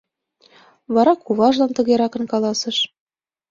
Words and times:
Вара 0.93 1.13
куважлан 1.23 1.71
тыгерак 1.75 2.13
каласыш: 2.31 2.77